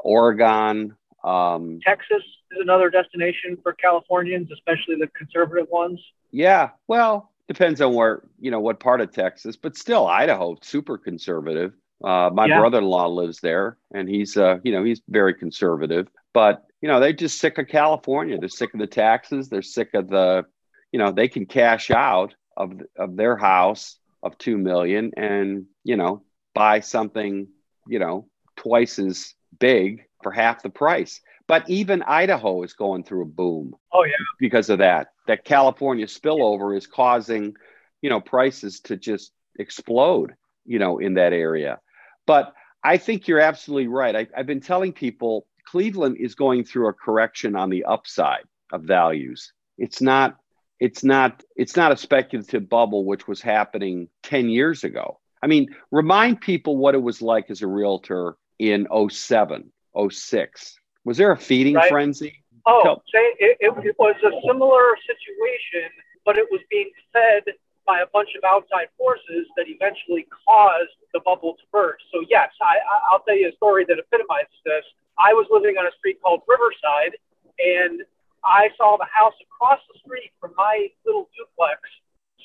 Oregon. 0.03 0.97
Um, 1.23 1.79
Texas 1.85 2.23
is 2.51 2.59
another 2.63 2.89
destination 2.89 3.59
for 3.63 3.75
Californians, 3.75 4.51
especially 4.51 4.97
the 4.99 5.09
conservative 5.09 5.67
ones. 5.71 6.01
Yeah, 6.31 6.71
well, 6.87 7.33
depends 7.49 7.83
on 7.83 7.93
where 7.93 8.23
you 8.41 8.51
know 8.51 8.61
what 8.61 8.81
part 8.81 9.03
of 9.03 9.13
Texas, 9.13 9.57
but 9.57 9.77
still 9.77 10.07
Idaho, 10.07 10.57
super 10.63 10.97
conservative. 10.97 11.75
Uh, 12.03 12.31
my 12.33 12.47
yeah. 12.47 12.61
brother-in-law 12.61 13.09
lives 13.09 13.41
there, 13.41 13.77
and 13.93 14.09
he's 14.09 14.39
uh, 14.39 14.57
you 14.65 14.73
know 14.73 14.85
he's 14.85 15.03
very 15.09 15.35
conservative. 15.35 16.09
But 16.33 16.65
you 16.81 16.89
know 16.89 16.99
they're 16.99 17.13
just 17.13 17.41
sick 17.41 17.59
of 17.59 17.69
California. 17.69 18.39
They're 18.39 18.49
sick 18.49 18.73
of 18.73 18.81
the 18.81 18.87
taxes. 18.87 19.51
They're 19.51 19.61
sick 19.61 19.93
of 19.93 20.09
the, 20.09 20.47
you 20.93 20.99
know, 20.99 21.11
they 21.11 21.29
can 21.29 21.45
cash 21.45 21.91
out 21.91 22.35
of 22.59 22.83
of 22.99 23.17
their 23.17 23.37
house 23.37 23.97
of 24.23 24.37
two 24.37 24.59
million 24.59 25.13
and 25.17 25.65
you 25.85 25.97
know 25.97 26.23
buy 26.55 26.81
something 26.81 27.47
you 27.87 27.99
know 27.99 28.29
twice 28.57 28.99
as 28.99 29.35
big 29.59 30.05
for 30.23 30.33
half 30.33 30.63
the 30.63 30.69
price. 30.69 31.21
But 31.47 31.71
even 31.71 32.03
Idaho 32.03 32.63
is 32.63 32.75
going 32.75 33.05
through 33.05 33.23
a 33.23 33.27
boom. 33.27 33.75
Oh 33.93 34.05
yeah, 34.05 34.13
because 34.39 34.69
of 34.69 34.81
that. 34.81 35.09
That 35.27 35.45
California 35.45 36.07
spillover 36.07 36.77
is 36.77 36.87
causing, 36.87 37.55
you 38.03 38.11
know, 38.11 38.21
prices 38.21 38.81
to 38.81 38.97
just 38.97 39.33
explode, 39.59 40.35
you 40.67 40.79
know, 40.79 40.99
in 40.99 41.15
that 41.15 41.33
area. 41.33 41.81
But 42.27 42.53
I 42.85 42.99
think 42.99 43.29
you're 43.29 43.41
absolutely 43.41 43.89
right. 43.89 44.15
I, 44.15 44.27
I've 44.37 44.47
been 44.47 44.61
telling 44.61 44.93
people 44.93 45.47
Cleveland 45.65 46.19
is 46.19 46.35
going 46.35 46.65
through 46.65 46.89
a 46.89 46.93
correction 46.93 47.57
on 47.57 47.71
the 47.71 47.85
upside 47.85 48.45
of 48.73 48.83
values. 48.83 49.53
It's 49.79 50.03
not 50.03 50.37
it's 50.81 51.03
not 51.05 51.43
it's 51.57 51.77
not 51.77 51.93
a 51.93 51.97
speculative 51.97 52.69
bubble 52.69 53.05
which 53.05 53.27
was 53.27 53.41
happening 53.41 54.09
10 54.23 54.49
years 54.49 54.85
ago. 54.85 55.19
I 55.43 55.47
mean, 55.47 55.75
remind 55.91 56.41
people 56.41 56.77
what 56.77 56.95
it 56.95 57.03
was 57.03 57.23
like 57.23 57.51
as 57.51 57.63
a 57.63 57.67
realtor 57.67 58.37
in 58.59 58.89
07, 59.11 59.71
06. 60.11 60.81
Was 61.05 61.17
there 61.17 61.33
a 61.33 61.37
feeding 61.37 61.75
right. 61.75 61.91
frenzy? 61.91 62.45
Oh, 62.67 62.83
Tell- 62.83 63.03
say 63.15 63.35
it, 63.39 63.57
it, 63.61 63.73
it 63.85 63.99
was 63.99 64.17
a 64.25 64.31
similar 64.47 64.97
situation, 65.07 65.91
but 66.25 66.37
it 66.37 66.47
was 66.51 66.61
being 66.71 66.91
fed 67.13 67.45
by 67.87 68.01
a 68.01 68.07
bunch 68.13 68.29
of 68.37 68.45
outside 68.45 68.89
forces 68.99 69.47
that 69.57 69.65
eventually 69.67 70.27
caused 70.47 70.93
the 71.15 71.21
bubble 71.21 71.55
to 71.55 71.63
burst. 71.73 72.05
So 72.13 72.23
yes, 72.29 72.51
I, 72.61 72.77
I'll 73.11 73.21
tell 73.21 73.37
you 73.37 73.49
a 73.49 73.57
story 73.57 73.87
that 73.89 73.99
epitomizes 73.99 74.61
this. 74.65 74.85
I 75.19 75.33
was 75.33 75.47
living 75.51 75.77
on 75.79 75.87
a 75.87 75.93
street 75.99 76.21
called 76.21 76.43
Riverside, 76.47 77.17
and 77.59 78.03
I 78.45 78.71
saw 78.77 78.97
the 78.97 79.09
house 79.11 79.35
across 79.43 79.81
the 79.93 79.99
street 79.99 80.33
from 80.41 80.53
my 80.57 80.89
little 81.05 81.29
duplex 81.37 81.81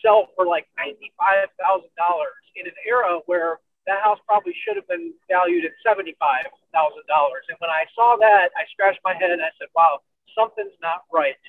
sell 0.02 0.28
for 0.36 0.46
like 0.46 0.68
ninety-five 0.78 1.50
thousand 1.62 1.94
dollars 1.98 2.44
in 2.56 2.68
an 2.68 2.78
era 2.88 3.20
where 3.26 3.60
that 3.88 4.02
house 4.02 4.20
probably 4.28 4.56
should 4.64 4.76
have 4.76 4.88
been 4.88 5.14
valued 5.30 5.66
at 5.66 5.72
seventy-five 5.86 6.46
thousand 6.74 7.06
dollars. 7.08 7.44
And 7.50 7.58
when 7.60 7.70
I 7.70 7.86
saw 7.96 8.18
that, 8.20 8.50
I 8.58 8.64
scratched 8.72 9.00
my 9.04 9.14
head 9.14 9.32
and 9.32 9.42
I 9.42 9.52
said, 9.60 9.68
"Wow, 9.76 10.02
something's 10.38 10.76
not 10.82 11.04
right." 11.12 11.40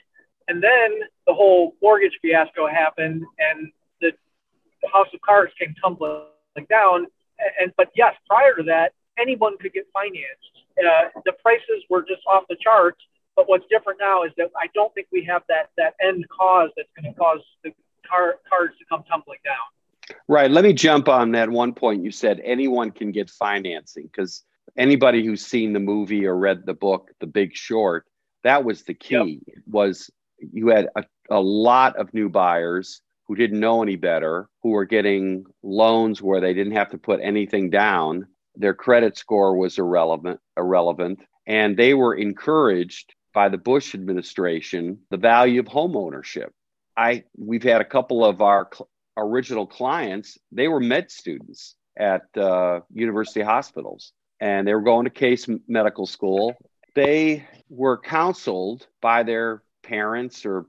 And 0.49 0.63
then 0.63 1.01
the 1.27 1.35
whole 1.35 1.75
mortgage 1.81 2.19
fiasco 2.21 2.67
happened, 2.67 3.25
and 3.39 3.73
the 4.01 4.13
house 4.93 5.09
of 5.15 5.21
cards 5.23 5.53
came 5.59 5.75
tumbling 5.81 6.27
down. 6.69 7.07
And 7.61 7.73
but 7.77 7.89
yes, 7.97 8.15
prior 8.29 8.55
to 8.55 8.63
that, 8.65 8.93
anyone 9.19 9.57
could 9.59 9.73
get 9.73 9.87
financed. 9.93 10.53
Uh, 10.79 11.09
the 11.25 11.33
prices 11.41 11.83
were 11.89 12.03
just 12.03 12.21
off 12.27 12.45
the 12.49 12.57
charts. 12.61 13.01
But 13.37 13.49
what's 13.49 13.65
different 13.69 13.99
now 14.01 14.23
is 14.23 14.33
that 14.37 14.51
I 14.57 14.69
don't 14.75 14.93
think 14.95 15.09
we 15.13 15.25
have 15.25 15.43
that 15.49 15.71
that 15.77 15.95
end 16.01 16.25
cause 16.29 16.71
that's 16.77 16.89
going 16.97 17.13
to 17.13 17.19
cause 17.19 17.41
the 17.63 17.71
car, 18.09 18.37
cards 18.49 18.75
to 18.79 18.85
come 18.89 19.03
tumbling 19.09 19.41
down. 19.45 20.17
Right. 20.29 20.51
Let 20.51 20.65
me 20.65 20.73
jump 20.73 21.09
on 21.09 21.33
that 21.33 21.51
one 21.51 21.73
point. 21.73 22.05
You 22.05 22.11
said 22.11 22.41
anyone 22.45 22.91
can 22.91 23.11
get 23.11 23.31
financing 23.31 24.05
because 24.05 24.43
anybody 24.77 25.25
who's 25.25 25.45
seen 25.45 25.73
the 25.73 25.81
movie 25.81 26.27
or 26.27 26.37
read 26.37 26.67
the 26.67 26.75
book, 26.75 27.11
The 27.21 27.27
Big 27.27 27.57
Short, 27.57 28.07
that 28.43 28.65
was 28.65 28.83
the 28.83 28.95
key. 28.95 29.41
Yep. 29.47 29.57
Was 29.67 30.11
you 30.39 30.69
had 30.69 30.89
a, 30.97 31.05
a 31.31 31.41
lot 31.41 31.97
of 31.97 32.13
new 32.13 32.29
buyers 32.29 33.01
who 33.27 33.35
didn't 33.35 33.61
know 33.61 33.83
any 33.83 33.97
better, 33.97 34.49
who 34.63 34.71
were 34.71 34.85
getting 34.85 35.45
loans 35.63 36.21
where 36.21 36.41
they 36.41 36.53
didn't 36.53 36.75
have 36.75 36.91
to 36.91 36.99
put 36.99 37.21
anything 37.23 37.71
down. 37.71 38.27
Their 38.57 38.75
credit 38.75 39.17
score 39.17 39.57
was 39.57 39.79
irrelevant, 39.79 40.41
irrelevant, 40.57 41.21
and 41.47 41.77
they 41.77 41.95
were 41.95 42.15
encouraged 42.15 43.15
by 43.35 43.49
the 43.49 43.59
Bush 43.59 43.95
administration 43.95 45.01
the 45.11 45.17
value 45.19 45.61
of 45.61 45.69
home 45.69 45.97
ownership. 45.97 46.53
I 46.97 47.25
we've 47.37 47.63
had 47.63 47.81
a 47.81 47.85
couple 47.85 48.25
of 48.25 48.41
our 48.41 48.69
cl- 48.73 48.89
original 49.17 49.67
clients. 49.67 50.39
They 50.53 50.69
were 50.69 50.81
med 50.81 51.11
students 51.11 51.75
at 51.99 52.23
uh, 52.37 52.81
university 52.93 53.43
hospitals, 53.43 54.13
and 54.41 54.67
they 54.67 54.75
were 54.75 54.83
going 54.83 55.05
to 55.05 55.11
Case 55.11 55.47
Medical 55.69 56.07
School. 56.07 56.55
They 56.95 57.47
were 57.69 57.99
counseled 57.99 58.87
by 59.03 59.25
their 59.25 59.63
parents 59.83 60.47
or 60.47 60.67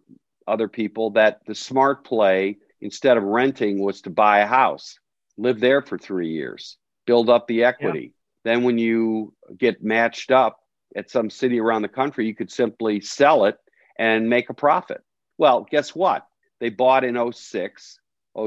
other 0.47 0.67
people 0.67 1.11
that 1.11 1.41
the 1.45 1.55
smart 1.55 2.03
play 2.03 2.57
instead 2.81 3.17
of 3.17 3.23
renting 3.23 3.79
was 3.79 4.01
to 4.01 4.09
buy 4.09 4.39
a 4.39 4.47
house, 4.47 4.99
live 5.37 5.59
there 5.59 5.81
for 5.81 5.97
three 5.97 6.29
years, 6.29 6.77
build 7.05 7.29
up 7.29 7.47
the 7.47 7.63
equity. 7.63 8.13
Yeah. 8.45 8.53
Then, 8.53 8.63
when 8.63 8.77
you 8.77 9.33
get 9.57 9.83
matched 9.83 10.31
up 10.31 10.59
at 10.95 11.09
some 11.09 11.29
city 11.29 11.59
around 11.59 11.81
the 11.81 11.87
country, 11.87 12.25
you 12.25 12.35
could 12.35 12.51
simply 12.51 13.01
sell 13.01 13.45
it 13.45 13.57
and 13.97 14.29
make 14.29 14.49
a 14.49 14.53
profit. 14.53 15.01
Well, 15.37 15.65
guess 15.69 15.95
what? 15.95 16.25
They 16.59 16.69
bought 16.69 17.03
in 17.03 17.31
06, 17.31 17.99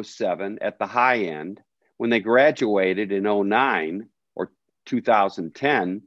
07 0.03 0.59
at 0.61 0.79
the 0.79 0.87
high 0.87 1.19
end. 1.19 1.61
When 1.97 2.11
they 2.11 2.21
graduated 2.21 3.13
in 3.13 3.25
09 3.25 4.09
or 4.35 4.53
2010, 4.87 6.03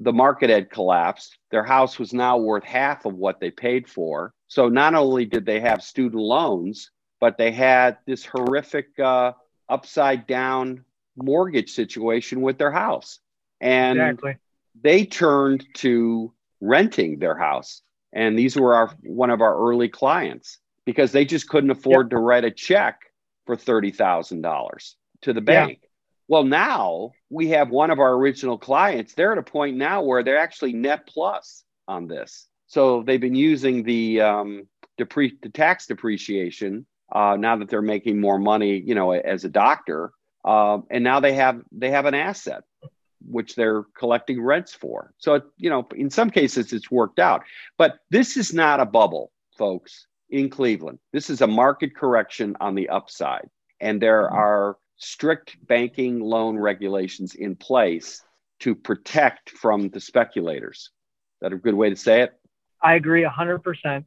the 0.00 0.12
market 0.12 0.50
had 0.50 0.70
collapsed. 0.70 1.36
Their 1.50 1.64
house 1.64 1.98
was 1.98 2.12
now 2.12 2.38
worth 2.38 2.64
half 2.64 3.04
of 3.04 3.14
what 3.14 3.40
they 3.40 3.50
paid 3.50 3.88
for. 3.88 4.32
So 4.48 4.68
not 4.68 4.94
only 4.94 5.24
did 5.24 5.46
they 5.46 5.60
have 5.60 5.82
student 5.82 6.20
loans, 6.20 6.90
but 7.20 7.38
they 7.38 7.52
had 7.52 7.98
this 8.06 8.24
horrific 8.24 8.98
uh, 8.98 9.32
upside 9.68 10.26
down 10.26 10.84
mortgage 11.16 11.70
situation 11.70 12.40
with 12.40 12.58
their 12.58 12.72
house. 12.72 13.20
And 13.60 13.98
exactly. 13.98 14.36
They 14.80 15.04
turned 15.04 15.66
to 15.74 16.32
renting 16.60 17.18
their 17.18 17.36
house. 17.36 17.82
And 18.12 18.38
these 18.38 18.56
were 18.56 18.74
our 18.74 18.94
one 19.02 19.30
of 19.30 19.40
our 19.40 19.56
early 19.56 19.88
clients 19.88 20.58
because 20.84 21.12
they 21.12 21.24
just 21.24 21.48
couldn't 21.48 21.70
afford 21.70 22.06
yep. 22.06 22.10
to 22.10 22.18
write 22.18 22.44
a 22.44 22.50
check 22.50 23.00
for 23.46 23.56
$30,000 23.56 24.94
to 25.22 25.32
the 25.32 25.40
bank. 25.40 25.78
Yeah. 25.82 25.88
Well, 26.28 26.44
now 26.44 27.12
we 27.30 27.48
have 27.48 27.70
one 27.70 27.90
of 27.90 27.98
our 27.98 28.12
original 28.14 28.58
clients. 28.58 29.14
They're 29.14 29.32
at 29.32 29.38
a 29.38 29.42
point 29.42 29.76
now 29.76 30.02
where 30.02 30.22
they're 30.22 30.38
actually 30.38 30.72
net 30.72 31.06
plus 31.06 31.64
on 31.88 32.06
this. 32.06 32.48
So 32.66 33.02
they've 33.02 33.20
been 33.20 33.34
using 33.34 33.82
the 33.82 34.20
um, 34.20 34.68
depre- 34.98 35.40
the 35.42 35.50
tax 35.50 35.86
depreciation 35.86 36.86
uh, 37.14 37.36
now 37.38 37.56
that 37.56 37.68
they're 37.68 37.82
making 37.82 38.20
more 38.20 38.38
money, 38.38 38.78
you 38.78 38.94
know, 38.94 39.12
as 39.12 39.44
a 39.44 39.48
doctor, 39.48 40.12
uh, 40.44 40.78
and 40.90 41.04
now 41.04 41.20
they 41.20 41.34
have 41.34 41.60
they 41.70 41.90
have 41.90 42.06
an 42.06 42.14
asset 42.14 42.62
which 43.26 43.54
they're 43.54 43.84
collecting 43.96 44.42
rents 44.42 44.74
for. 44.74 45.12
So 45.18 45.42
you 45.56 45.70
know, 45.70 45.86
in 45.94 46.10
some 46.10 46.30
cases, 46.30 46.72
it's 46.72 46.90
worked 46.90 47.18
out. 47.18 47.42
But 47.78 47.98
this 48.10 48.36
is 48.36 48.52
not 48.52 48.80
a 48.80 48.86
bubble, 48.86 49.32
folks. 49.56 50.06
In 50.30 50.48
Cleveland, 50.48 50.98
this 51.12 51.28
is 51.28 51.42
a 51.42 51.46
market 51.46 51.94
correction 51.94 52.56
on 52.58 52.74
the 52.74 52.88
upside, 52.88 53.50
and 53.80 54.00
there 54.00 54.24
mm-hmm. 54.24 54.34
are 54.34 54.76
strict 54.96 55.56
banking 55.66 56.20
loan 56.20 56.56
regulations 56.56 57.34
in 57.34 57.56
place 57.56 58.22
to 58.60 58.74
protect 58.74 59.50
from 59.50 59.88
the 59.90 60.00
speculators. 60.00 60.78
Is 60.78 60.90
that 61.40 61.52
a 61.52 61.56
good 61.56 61.74
way 61.74 61.90
to 61.90 61.96
say 61.96 62.22
it? 62.22 62.32
I 62.80 62.94
agree 62.94 63.24
100%. 63.24 64.04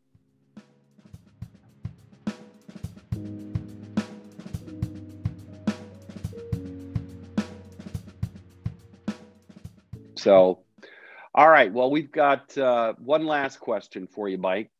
So 10.26 10.64
All 11.36 11.48
right. 11.48 11.72
Well, 11.72 11.92
we've 11.92 12.12
got 12.12 12.58
uh, 12.58 12.94
one 12.98 13.28
last 13.28 13.60
question 13.60 14.08
for 14.08 14.28
you, 14.28 14.40
Mike, 14.40 14.72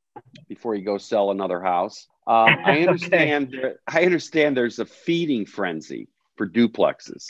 before 0.48 0.74
you 0.74 0.84
go 0.84 0.98
sell 0.98 1.30
another 1.30 1.62
house. 1.62 2.08
Um, 2.26 2.50
I 2.66 2.80
understand. 2.88 3.54
okay. 3.56 3.76
I 3.88 4.06
understand 4.06 4.58
there's 4.58 4.80
a 4.80 4.88
feeding 4.88 5.46
frenzy 5.46 6.08
for 6.36 6.50
duplexes 6.50 7.28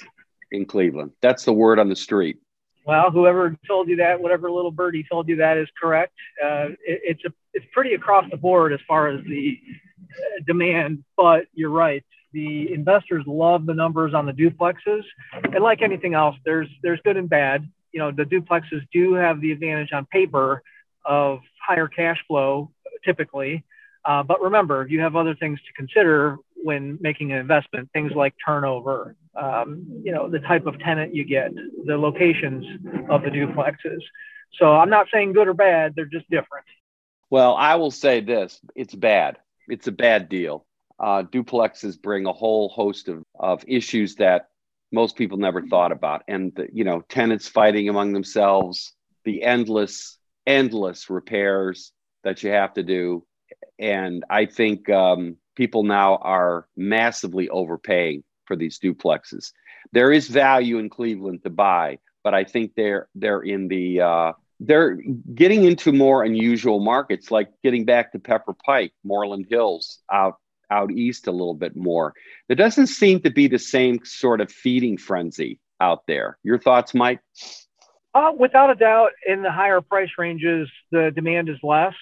in 0.49 0.65
Cleveland. 0.65 1.11
That's 1.21 1.43
the 1.43 1.51
word 1.51 1.77
on 1.77 1.89
the 1.89 1.95
street. 1.97 2.37
Well, 2.85 3.11
whoever 3.11 3.57
told 3.67 3.89
you 3.89 3.97
that, 3.97 4.21
whatever 4.21 4.49
little 4.49 4.71
birdie 4.71 5.05
told 5.11 5.27
you 5.27 5.35
that 5.37 5.57
is 5.57 5.67
correct. 5.77 6.13
Uh, 6.41 6.67
it, 6.85 7.01
it's 7.03 7.25
a 7.25 7.33
it's 7.53 7.65
pretty 7.73 7.95
across 7.95 8.23
the 8.31 8.37
board 8.37 8.71
as 8.71 8.79
far 8.87 9.09
as 9.09 9.21
the 9.25 9.59
uh, 9.99 10.43
demand, 10.47 11.03
but 11.17 11.47
you're 11.53 11.69
right. 11.69 12.05
The 12.31 12.71
investors 12.71 13.25
love 13.27 13.65
the 13.65 13.73
numbers 13.73 14.13
on 14.13 14.25
the 14.25 14.31
duplexes, 14.31 15.03
and 15.33 15.61
like 15.61 15.81
anything 15.81 16.13
else, 16.13 16.37
there's 16.45 16.69
there's 16.81 17.01
good 17.03 17.17
and 17.17 17.29
bad. 17.29 17.67
You 17.95 17.99
know, 17.99 18.11
the 18.11 18.25
duplexes 18.25 18.85
do 18.91 19.13
have 19.13 19.39
the 19.39 19.53
advantage 19.53 19.93
on 19.93 20.05
paper 20.05 20.61
of 21.05 21.39
higher 21.65 21.87
cash 21.87 22.19
flow 22.27 22.71
typically, 23.05 23.63
uh, 24.03 24.21
but 24.21 24.41
remember, 24.41 24.85
you 24.85 24.99
have 24.99 25.15
other 25.15 25.33
things 25.33 25.59
to 25.61 25.73
consider 25.73 26.35
when 26.55 26.97
making 26.99 27.31
an 27.31 27.37
investment. 27.37 27.89
Things 27.93 28.11
like 28.13 28.33
turnover, 28.45 29.15
um, 29.33 30.01
you 30.03 30.11
know, 30.11 30.29
the 30.29 30.39
type 30.39 30.65
of 30.65 30.77
tenant 30.79 31.15
you 31.15 31.23
get, 31.23 31.51
the 31.85 31.97
locations 31.97 32.65
of 33.09 33.21
the 33.21 33.29
duplexes. 33.29 34.01
So 34.59 34.73
I'm 34.75 34.89
not 34.89 35.07
saying 35.13 35.31
good 35.31 35.47
or 35.47 35.53
bad; 35.53 35.93
they're 35.95 36.03
just 36.03 36.29
different. 36.29 36.65
Well, 37.29 37.55
I 37.55 37.75
will 37.75 37.91
say 37.91 38.19
this: 38.19 38.59
it's 38.75 38.93
bad. 38.93 39.37
It's 39.69 39.87
a 39.87 39.93
bad 39.93 40.27
deal 40.27 40.65
uh, 40.99 41.23
duplexes 41.23 42.01
bring 42.01 42.25
a 42.25 42.33
whole 42.33 42.69
host 42.69 43.07
of, 43.07 43.23
of 43.37 43.63
issues 43.67 44.15
that 44.15 44.49
most 44.95 45.15
people 45.15 45.37
never 45.37 45.61
thought 45.61 45.91
about. 45.91 46.23
And, 46.27 46.53
the, 46.55 46.67
you 46.73 46.83
know, 46.83 47.01
tenants 47.01 47.47
fighting 47.47 47.89
among 47.89 48.13
themselves, 48.13 48.93
the 49.25 49.43
endless, 49.43 50.17
endless 50.47 51.09
repairs 51.09 51.91
that 52.23 52.41
you 52.41 52.49
have 52.49 52.73
to 52.73 52.83
do. 52.83 53.25
And 53.77 54.23
I 54.29 54.45
think 54.45 54.89
um, 54.89 55.37
people 55.55 55.83
now 55.83 56.15
are 56.15 56.67
massively 56.75 57.49
overpaying 57.49 58.23
for 58.45 58.55
these 58.55 58.79
duplexes. 58.79 59.51
There 59.91 60.11
is 60.11 60.27
value 60.27 60.77
in 60.79 60.89
Cleveland 60.89 61.43
to 61.43 61.49
buy, 61.49 61.99
but 62.23 62.33
I 62.33 62.43
think 62.43 62.73
they're 62.75 63.07
they're 63.15 63.41
in 63.41 63.67
the 63.67 64.01
uh, 64.01 64.31
they're 64.59 64.97
getting 65.33 65.65
into 65.65 65.91
more 65.91 66.23
unusual 66.23 66.79
markets, 66.79 67.31
like 67.31 67.49
getting 67.63 67.85
back 67.85 68.11
to 68.11 68.19
Pepper 68.19 68.55
Pike, 68.65 68.93
Moreland 69.03 69.47
Hills, 69.49 69.99
out 70.11 70.37
out 70.75 70.91
east 70.91 71.27
a 71.27 71.31
little 71.31 71.53
bit 71.65 71.75
more. 71.75 72.13
There 72.47 72.55
doesn't 72.55 72.87
seem 72.87 73.21
to 73.21 73.31
be 73.31 73.47
the 73.47 73.59
same 73.59 73.95
sort 74.03 74.41
of 74.41 74.51
feeding 74.51 74.97
frenzy 74.97 75.59
out 75.79 76.01
there. 76.07 76.37
Your 76.43 76.59
thoughts, 76.59 76.93
Mike? 76.93 77.21
Uh, 78.13 78.31
without 78.37 78.69
a 78.69 78.75
doubt, 78.75 79.11
in 79.27 79.41
the 79.41 79.51
higher 79.51 79.81
price 79.81 80.13
ranges, 80.17 80.69
the 80.91 81.11
demand 81.13 81.49
is 81.49 81.57
less, 81.63 81.95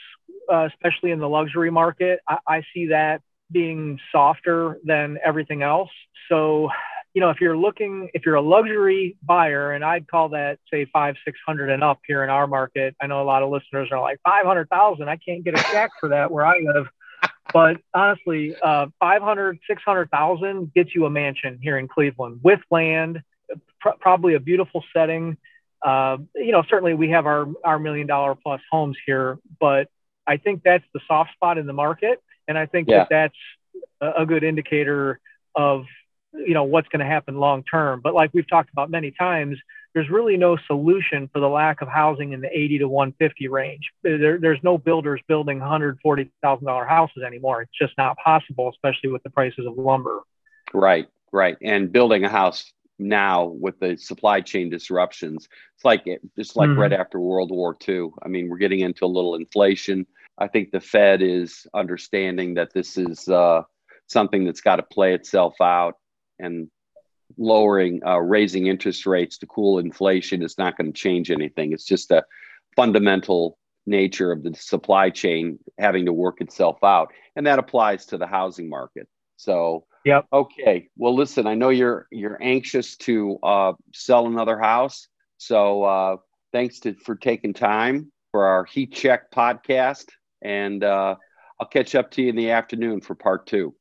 uh, 0.52 0.68
especially 0.72 1.12
in 1.12 1.20
the 1.20 1.30
luxury 1.30 1.72
market. 1.72 2.20
I, 2.28 2.38
I 2.48 2.64
see 2.74 2.88
that 2.88 3.22
being 3.52 4.00
softer 4.12 4.80
than 4.84 5.18
everything 5.24 5.62
else. 5.64 5.90
So, 6.30 6.70
you 7.14 7.22
know, 7.22 7.30
if 7.30 7.40
you're 7.42 7.58
looking, 7.58 8.10
if 8.14 8.26
you're 8.26 8.36
a 8.36 8.42
luxury 8.42 9.18
buyer, 9.22 9.72
and 9.74 9.84
I'd 9.84 10.08
call 10.08 10.30
that 10.30 10.60
say 10.72 10.86
five, 10.86 11.16
six 11.26 11.40
hundred 11.46 11.70
and 11.70 11.84
up 11.84 12.00
here 12.08 12.24
in 12.24 12.30
our 12.30 12.48
market. 12.48 12.96
I 13.02 13.08
know 13.08 13.22
a 13.22 13.28
lot 13.34 13.44
of 13.44 13.50
listeners 13.50 13.90
are 13.92 14.02
like 14.02 14.20
five 14.24 14.46
hundred 14.46 14.70
thousand. 14.70 15.10
I 15.10 15.18
can't 15.18 15.44
get 15.44 15.60
a 15.60 15.64
check 15.72 15.92
for 16.00 16.10
that 16.10 16.32
where 16.32 16.46
I 16.46 16.60
live. 16.60 16.88
But 17.54 17.78
honestly, 17.94 18.56
uh, 18.62 18.88
500, 19.00 19.60
600,000 19.68 20.74
gets 20.74 20.96
you 20.96 21.06
a 21.06 21.10
mansion 21.10 21.60
here 21.62 21.78
in 21.78 21.88
Cleveland 21.88 22.40
with 22.44 22.60
land, 22.72 23.22
pr- 23.80 23.90
probably 24.00 24.34
a 24.34 24.40
beautiful 24.40 24.84
setting. 24.92 25.38
Uh, 25.82 26.18
you 26.36 26.52
know, 26.52 26.64
certainly 26.68 26.96
we 26.96 27.10
have 27.10 27.28
our, 27.28 27.48
our 27.64 27.78
million 27.78 28.08
dollar 28.08 28.36
plus 28.36 28.62
homes 28.72 28.98
here, 29.06 29.38
but 29.60 29.88
I 30.26 30.38
think 30.38 30.64
that's 30.64 30.86
the 30.94 31.02
soft 31.08 31.34
spot 31.34 31.58
in 31.58 31.68
the 31.68 31.74
market. 31.74 32.24
And 32.48 32.58
I 32.58 32.66
think 32.66 32.90
yeah. 32.90 33.00
that 33.00 33.10
that's 33.10 33.36
a, 34.02 34.24
a 34.24 34.26
good 34.26 34.44
indicator 34.44 35.20
of, 35.56 35.86
you 36.34 36.54
know, 36.56 36.64
what's 36.64 36.88
going 36.88 37.02
to 37.02 37.06
happen 37.06 37.38
long 37.38 37.64
term. 37.64 38.02
But 38.02 38.16
like 38.16 38.32
we've 38.34 38.50
talked 38.50 38.72
about 38.72 38.90
many 38.90 39.12
times, 39.12 39.60
there's 39.94 40.10
really 40.10 40.38
no 40.38 40.58
solution 40.68 41.30
for 41.32 41.40
the 41.40 41.48
lack 41.48 41.82
of 41.82 41.88
housing 41.88 42.34
in 42.34 42.42
the 42.42 42.50
80 42.50 42.80
to 42.80 42.88
150 42.88 43.48
range. 43.48 43.92
There, 44.02 44.40
there's 44.40 44.60
no 44.64 44.78
builders 44.78 45.22
building 45.28 45.60
$140,000 45.60 46.88
houses 46.88 47.24
anymore. 47.26 47.62
It's 47.62 47.78
just 47.80 47.94
not 47.98 48.18
possible, 48.18 48.70
especially 48.70 49.12
with 49.12 49.22
the 49.24 49.30
prices 49.30 49.66
of 49.68 49.78
lumber. 49.78 50.22
Right, 50.74 51.08
right. 51.32 51.58
And 51.62 51.92
building 51.92 52.24
a 52.24 52.30
house 52.30 52.72
now 52.98 53.46
with 53.46 53.80
the 53.80 53.98
supply 53.98 54.42
chain 54.42 54.70
disruptions, 54.70 55.48
it's 55.76 55.86
like 55.86 56.06
just 56.38 56.56
like 56.56 56.70
mm-hmm. 56.70 56.80
right 56.80 56.94
after 56.94 57.20
World 57.20 57.52
War 57.52 57.78
II. 57.88 58.10
I 58.24 58.28
mean, 58.30 58.50
we're 58.50 58.58
getting 58.58 58.80
into 58.80 59.06
a 59.06 59.08
little 59.08 59.36
inflation. 59.36 60.08
I 60.40 60.48
think 60.48 60.72
the 60.72 60.80
Fed 60.80 61.22
is 61.22 61.68
understanding 61.76 62.56
that 62.56 62.74
this 62.74 62.98
is 62.98 63.28
uh, 63.28 63.62
something 64.08 64.46
that's 64.46 64.62
got 64.62 64.78
to 64.78 64.84
play 64.84 65.14
itself 65.14 65.54
out, 65.62 65.96
and 66.40 66.70
lowering, 67.38 68.02
uh, 68.06 68.20
raising 68.20 68.68
interest 68.68 69.06
rates 69.06 69.38
to 69.40 69.48
cool 69.48 69.80
inflation 69.80 70.42
is 70.42 70.58
not 70.58 70.78
going 70.78 70.92
to 70.92 71.00
change 71.00 71.32
anything. 71.32 71.74
It's 71.74 71.86
just 71.86 72.12
a 72.12 72.24
fundamental 72.76 73.58
nature 73.86 74.32
of 74.32 74.44
the 74.44 74.54
supply 74.56 75.10
chain 75.10 75.60
having 75.78 76.06
to 76.06 76.14
work 76.14 76.42
itself 76.42 76.84
out, 76.84 77.12
and 77.36 77.46
that 77.48 77.60
applies 77.60 78.06
to 78.08 78.18
the 78.18 78.28
housing 78.28 78.70
market. 78.70 79.08
So, 79.38 79.86
yep. 80.06 80.26
Okay. 80.32 80.88
Well, 80.98 81.16
listen, 81.16 81.48
I 81.48 81.56
know 81.56 81.70
you're 81.70 82.08
you're 82.12 82.42
anxious 82.42 82.96
to 82.98 83.40
uh, 83.44 83.74
sell 83.94 84.28
another 84.28 84.58
house, 84.58 85.08
so 85.38 85.84
uh, 85.84 86.18
thanks 86.52 86.80
to, 86.82 86.94
for 86.94 87.16
taking 87.16 87.54
time 87.54 88.12
for 88.32 88.46
our 88.46 88.64
heat 88.66 88.94
check 88.94 89.32
podcast, 89.32 90.06
and 90.42 90.84
uh, 90.84 91.16
I'll 91.60 91.68
catch 91.68 91.96
up 91.96 92.12
to 92.12 92.22
you 92.22 92.30
in 92.30 92.36
the 92.36 92.52
afternoon 92.52 93.02
for 93.02 93.16
part 93.16 93.48
two. 93.48 93.76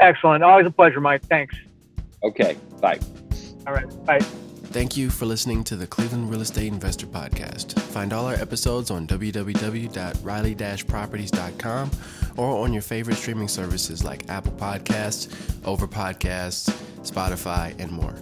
Excellent. 0.00 0.44
Always 0.44 0.66
a 0.66 0.70
pleasure, 0.70 1.00
Mike. 1.00 1.22
Thanks. 1.22 1.56
Okay. 2.22 2.56
Bye. 2.80 3.00
All 3.66 3.72
right. 3.72 3.88
Bye. 4.04 4.20
Thank 4.20 4.96
you 4.96 5.10
for 5.10 5.26
listening 5.26 5.64
to 5.64 5.74
the 5.76 5.86
Cleveland 5.86 6.30
Real 6.30 6.42
Estate 6.42 6.70
Investor 6.70 7.06
Podcast. 7.06 7.80
Find 7.80 8.12
all 8.12 8.26
our 8.26 8.34
episodes 8.34 8.90
on 8.90 9.06
www.reilly-properties.com 9.06 11.90
or 12.36 12.62
on 12.62 12.74
your 12.74 12.82
favorite 12.82 13.16
streaming 13.16 13.48
services 13.48 14.04
like 14.04 14.28
Apple 14.28 14.52
Podcasts, 14.52 15.28
Over 15.64 15.86
Podcasts, 15.86 16.68
Spotify, 17.00 17.74
and 17.80 17.90
more. 17.90 18.14